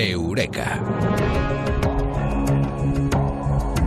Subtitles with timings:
[0.00, 0.80] Eureka.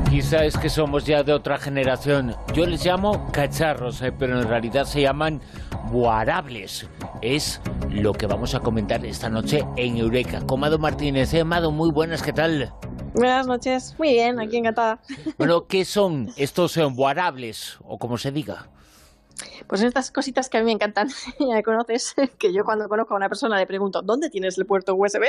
[0.09, 2.35] Quizá es que somos ya de otra generación.
[2.53, 5.41] Yo les llamo cacharros, eh, pero en realidad se llaman
[5.91, 6.87] guarables.
[7.21, 10.41] Es lo que vamos a comentar esta noche en Eureka.
[10.45, 11.33] Con Mado Martínez.
[11.33, 12.71] Eh, Mado, muy buenas, ¿qué tal?
[13.15, 13.95] Buenas noches.
[13.97, 14.99] Muy bien, aquí encantada.
[15.37, 17.79] Bueno, ¿qué son estos eh, guarables?
[17.83, 18.69] O como se diga.
[19.67, 21.07] Pues estas cositas que a mí me encantan,
[21.39, 24.65] ya me conoces, que yo cuando conozco a una persona le pregunto, ¿dónde tienes el
[24.65, 25.23] puerto USB?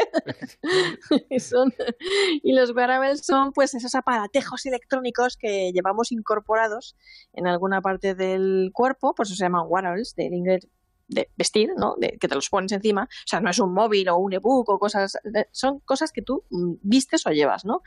[2.43, 6.97] y, los wearables son pues esos aparatejos electrónicos que llevamos incorporados
[7.33, 10.69] en alguna parte del cuerpo, por eso se llaman wearables, del inglés
[11.09, 11.95] de vestir, ¿no?
[11.99, 13.05] De, que te los pones encima.
[13.05, 15.19] O sea, no es un móvil o un ebook o cosas,
[15.53, 17.83] son cosas que tú mm, vistes o llevas, ¿no?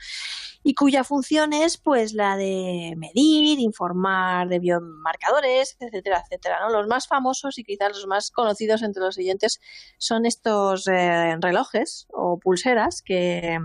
[0.62, 6.70] Y cuya función es, pues, la de medir, informar de biomarcadores, etcétera, etcétera, ¿no?
[6.70, 9.60] Los más famosos y quizás los más conocidos entre los siguientes
[9.98, 13.58] son estos eh, relojes o pulseras que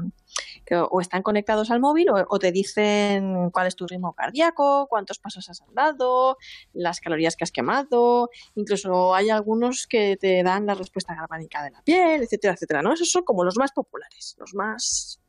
[0.66, 5.20] que o están conectados al móvil o, te dicen cuál es tu ritmo cardíaco, cuántos
[5.20, 6.38] pasos has andado,
[6.74, 11.72] las calorías que has quemado, incluso hay algunos que te dan la respuesta galvánica de
[11.72, 12.94] la piel, etcétera, etcétera, ¿no?
[12.94, 15.23] Esos son como los más populares, los más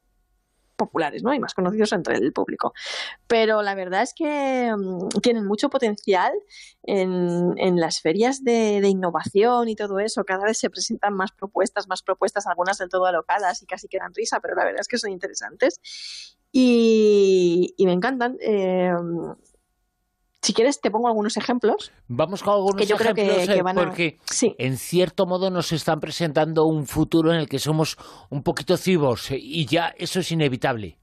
[0.76, 1.32] populares ¿no?
[1.34, 2.72] y más conocidos entre el público.
[3.26, 6.32] Pero la verdad es que mm, tienen mucho potencial
[6.82, 10.24] en, en las ferias de, de, innovación y todo eso.
[10.24, 14.14] Cada vez se presentan más propuestas, más propuestas, algunas del todo alocadas y casi quedan
[14.14, 15.80] risa, pero la verdad es que son interesantes.
[16.52, 18.36] Y, y me encantan.
[18.40, 18.92] Eh,
[20.44, 21.90] si quieres, te pongo algunos ejemplos.
[22.06, 24.18] Vamos con algunos ejemplos, que, eh, porque
[24.58, 27.96] en cierto modo nos están presentando un futuro en el que somos
[28.28, 30.98] un poquito cibos y ya eso es inevitable.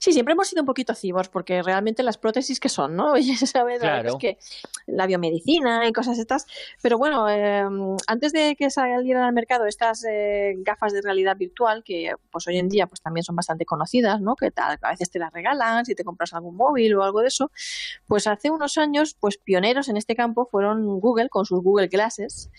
[0.00, 3.14] Sí, siempre hemos sido un poquito cibos, porque realmente las prótesis que son, ¿no?
[3.46, 3.80] ¿sabes?
[3.80, 4.10] Claro.
[4.10, 4.38] Es que
[4.86, 6.46] la biomedicina y cosas estas.
[6.82, 7.66] Pero bueno, eh,
[8.06, 12.58] antes de que salieran al mercado estas eh, gafas de realidad virtual, que pues hoy
[12.58, 14.36] en día pues también son bastante conocidas, ¿no?
[14.36, 17.28] Que tal, a veces te las regalan si te compras algún móvil o algo de
[17.28, 17.50] eso.
[18.06, 22.50] Pues hace unos años, pues pioneros en este campo fueron Google con sus Google Glasses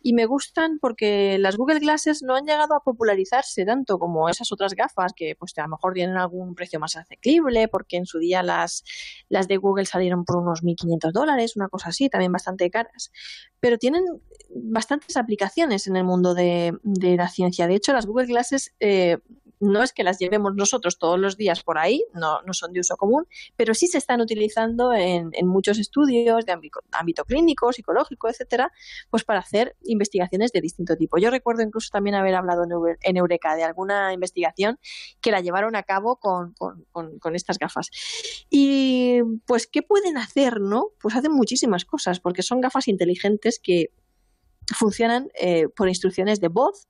[0.00, 4.52] y me gustan porque las Google Glasses no han llegado a popularizarse tanto como esas
[4.52, 8.18] otras gafas que pues a lo mejor tienen algún precio más asequible porque en su
[8.18, 8.84] día las,
[9.28, 13.10] las de Google salieron por unos 1.500 dólares, una cosa así, también bastante caras,
[13.60, 14.04] pero tienen
[14.54, 17.66] bastantes aplicaciones en el mundo de, de la ciencia.
[17.66, 19.18] De hecho, las Google Glasses eh,
[19.60, 22.80] no es que las llevemos nosotros todos los días por ahí, no, no son de
[22.80, 23.26] uso común,
[23.56, 26.52] pero sí se están utilizando en, en muchos estudios de
[26.92, 28.72] ámbito, clínico, psicológico, etcétera,
[29.10, 31.18] pues para hacer investigaciones de distinto tipo.
[31.18, 32.64] Yo recuerdo incluso también haber hablado
[33.02, 34.78] en, Eureka de alguna investigación
[35.20, 37.90] que la llevaron a cabo con, con, con, estas gafas.
[38.50, 40.88] Y pues, ¿qué pueden hacer, no?
[41.00, 43.90] Pues hacen muchísimas cosas, porque son gafas inteligentes que
[44.74, 46.88] funcionan eh, por instrucciones de voz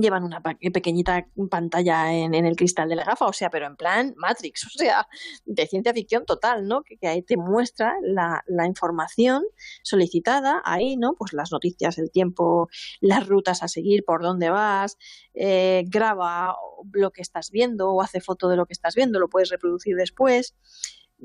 [0.00, 4.14] llevan una pequeñita pantalla en, el cristal de la gafa, o sea, pero en plan
[4.16, 5.06] Matrix, o sea,
[5.44, 6.82] de ciencia ficción total, ¿no?
[6.82, 9.44] Que, ahí te muestra la, la, información
[9.82, 11.14] solicitada, ahí, ¿no?
[11.14, 12.68] Pues las noticias, el tiempo,
[13.00, 14.98] las rutas a seguir, por dónde vas,
[15.34, 16.56] eh, graba
[16.92, 19.96] lo que estás viendo o hace foto de lo que estás viendo, lo puedes reproducir
[19.96, 20.54] después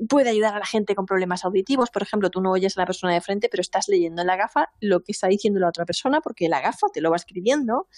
[0.08, 1.90] puede ayudar a la gente con problemas auditivos.
[1.90, 4.36] Por ejemplo, tú no oyes a la persona de frente, pero estás leyendo en la
[4.36, 7.88] gafa lo que está diciendo la otra persona porque la gafa te lo va escribiendo.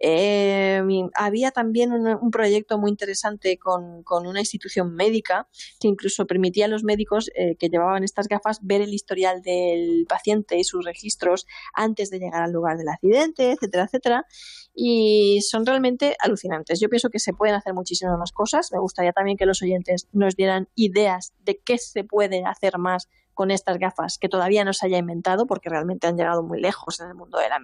[0.00, 0.82] Eh,
[1.14, 5.48] había también un, proyecto muy interesante con, una institución médica
[5.80, 10.06] que incluso permitía a los médicos eh, que llevaban estas gafas ver el historial del
[10.08, 14.26] paciente y sus registros antes de llegar al lugar del accidente, etcétera, etcétera
[14.74, 16.80] y son realmente alucinantes.
[16.80, 18.70] Yo pienso que se pueden hacer muchísimas más cosas.
[18.72, 23.08] Me gustaría también que los oyentes nos dieran ideas de qué se puede hacer más
[23.34, 27.00] con estas gafas que todavía no se haya inventado porque realmente han llegado muy lejos
[27.00, 27.58] en el mundo de la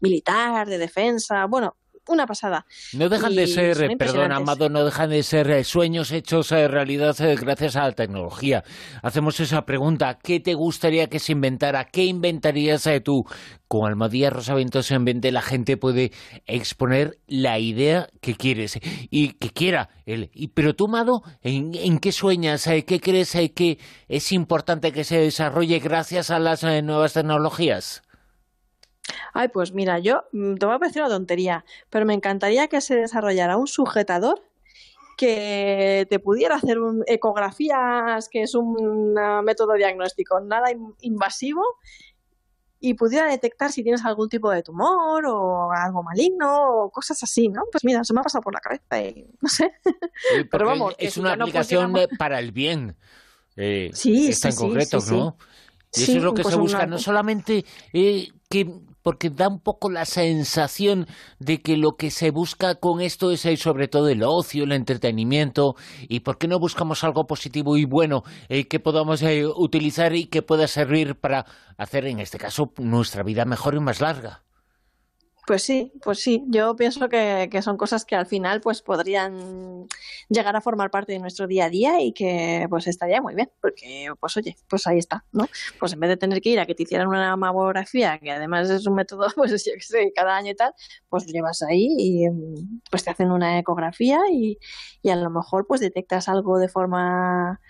[0.00, 1.46] militar, de defensa.
[1.46, 1.76] Bueno,
[2.08, 2.66] una pasada.
[2.92, 7.18] No dejan de ser, perdón, Amado, no dejan de ser eh, sueños hechos eh, realidad
[7.20, 8.62] eh, gracias a la tecnología.
[9.02, 11.84] Hacemos esa pregunta, ¿qué te gustaría que se inventara?
[11.84, 13.24] ¿Qué inventarías tú?
[13.66, 16.12] Con Almadía Rosaventos en vente la gente puede
[16.46, 18.78] exponer la idea que quieres
[19.10, 20.30] y que quiera él.
[20.32, 22.68] Y, pero tú, Amado, ¿en, ¿en, qué sueñas?
[22.86, 23.78] ¿Qué crees que
[24.08, 28.03] es importante que se desarrolle gracias a las nuevas tecnologías?
[29.32, 32.80] Ay, pues mira, yo mm, te voy a parecer una tontería, pero me encantaría que
[32.80, 34.42] se desarrollara un sujetador
[35.16, 39.14] que te pudiera hacer un, ecografías, que es un
[39.44, 40.66] método diagnóstico nada
[41.00, 41.62] invasivo,
[42.84, 47.48] y pudiera detectar si tienes algún tipo de tumor o algo maligno o cosas así,
[47.48, 47.62] ¿no?
[47.72, 49.72] Pues mira, se me ha pasado por la cabeza y no sé.
[50.50, 52.94] Pero vamos, es una aplicación para el bien.
[53.56, 55.38] Eh, sí, está en concreto, ¿no?
[55.94, 57.64] Y eso es lo que se busca, no solamente
[57.94, 58.68] eh, que
[59.04, 61.06] porque da un poco la sensación
[61.38, 64.72] de que lo que se busca con esto es eh, sobre todo el ocio, el
[64.72, 65.76] entretenimiento,
[66.08, 70.26] y por qué no buscamos algo positivo y bueno eh, que podamos eh, utilizar y
[70.26, 71.44] que pueda servir para
[71.76, 74.42] hacer en este caso nuestra vida mejor y más larga.
[75.46, 76.42] Pues sí, pues sí.
[76.48, 79.86] Yo pienso que, que, son cosas que al final pues podrían
[80.28, 83.50] llegar a formar parte de nuestro día a día y que pues estaría muy bien,
[83.60, 85.46] porque pues oye, pues ahí está, ¿no?
[85.78, 88.70] Pues en vez de tener que ir a que te hicieran una mamografía, que además
[88.70, 90.72] es un método, pues yo que sé, cada año y tal,
[91.08, 92.26] pues lo llevas ahí y
[92.90, 94.58] pues te hacen una ecografía y,
[95.02, 97.60] y a lo mejor pues detectas algo de forma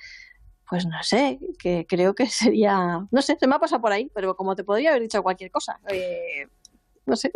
[0.68, 4.10] pues no sé, que creo que sería, no sé, se me ha pasado por ahí,
[4.14, 5.78] pero como te podría haber dicho cualquier cosa.
[5.88, 6.48] Eh,
[7.06, 7.30] no sé.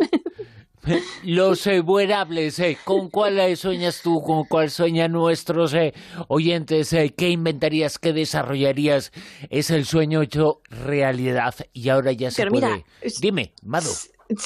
[1.23, 4.21] Los eh, eh, ¿con cuál eh, sueñas tú?
[4.21, 5.93] ¿Con cuál sueñan nuestros eh,
[6.29, 6.95] oyentes?
[7.17, 7.99] ¿Qué inventarías?
[7.99, 9.11] ¿Qué desarrollarías?
[9.49, 12.85] Es el sueño hecho realidad y ahora ya se puede.
[13.21, 13.89] Dime, Mado.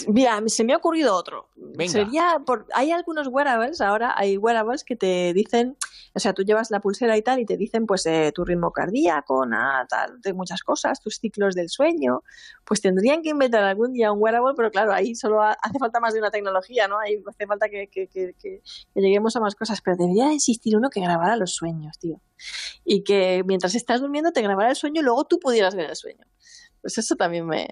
[0.07, 1.49] Mira, se me ha ocurrido otro.
[1.87, 5.75] Sería por, hay algunos wearables, ahora hay wearables que te dicen,
[6.15, 8.71] o sea, tú llevas la pulsera y tal y te dicen pues eh, tu ritmo
[8.71, 12.23] cardíaco, nada, tal, de muchas cosas, tus ciclos del sueño.
[12.63, 16.13] Pues tendrían que inventar algún día un wearable, pero claro, ahí solo hace falta más
[16.13, 16.97] de una tecnología, ¿no?
[16.99, 18.61] Ahí hace falta que, que, que, que
[18.95, 22.21] lleguemos a más cosas, pero debería existir uno que grabara los sueños, tío.
[22.85, 25.95] Y que mientras estás durmiendo te grabara el sueño y luego tú pudieras ver el
[25.97, 26.25] sueño.
[26.81, 27.67] Pues eso también me,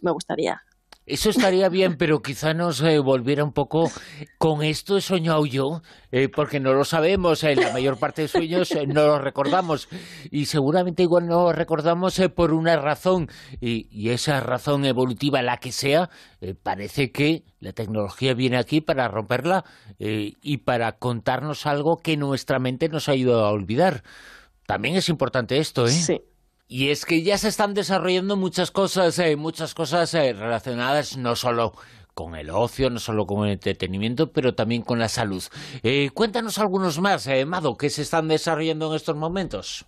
[0.00, 0.62] me gustaría.
[1.08, 3.90] Eso estaría bien, pero quizá nos eh, volviera un poco
[4.36, 5.80] con esto he soñado yo,
[6.12, 9.88] eh, porque no lo sabemos, en la mayor parte de sueños eh, no lo recordamos
[10.30, 13.28] y seguramente igual no lo recordamos por una razón
[13.58, 16.10] y, y, esa razón evolutiva, la que sea,
[16.62, 19.64] parece que la tecnología viene aquí para romperla
[19.98, 24.02] y para contarnos algo que nuestra mente nos ha ido a olvidar.
[24.66, 25.90] También es importante esto, ¿eh?
[25.90, 26.20] Sí.
[26.70, 31.34] Y es que ya se están desarrollando muchas cosas, eh, muchas cosas eh, relacionadas no
[31.34, 31.72] solo
[32.12, 35.42] con el ocio, no solo con el entretenimiento, pero también con la salud.
[35.82, 39.86] Eh, cuéntanos algunos más, Mado, que se están desarrollando en estos momentos.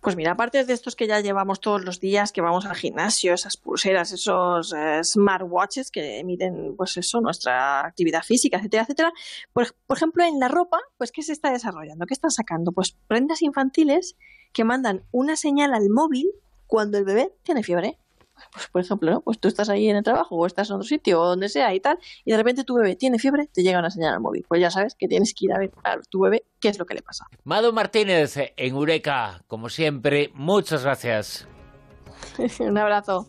[0.00, 3.34] Pues mira, aparte de estos que ya llevamos todos los días, que vamos al gimnasio,
[3.34, 9.12] esas pulseras, esos smartwatches que miden, pues eso, nuestra actividad física, etcétera, etcétera.
[9.52, 12.06] Pues, por ejemplo, en la ropa, pues ¿qué se está desarrollando?
[12.06, 12.72] ¿Qué están sacando?
[12.72, 14.16] Pues prendas infantiles
[14.52, 16.30] que mandan una señal al móvil
[16.66, 17.98] cuando el bebé tiene fiebre.
[18.52, 19.20] Pues, por ejemplo, ¿no?
[19.20, 21.74] pues tú estás ahí en el trabajo o estás en otro sitio o donde sea
[21.74, 24.44] y tal, y de repente tu bebé tiene fiebre, te llega una señal al móvil.
[24.48, 26.86] Pues ya sabes que tienes que ir a ver a tu bebé qué es lo
[26.86, 27.26] que le pasa.
[27.44, 31.48] Mado Martínez, en Eureka, como siempre, muchas gracias.
[32.60, 33.26] Un abrazo.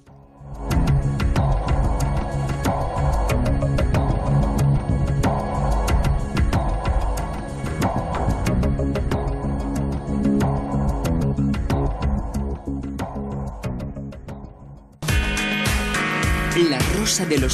[17.10, 17.48] De los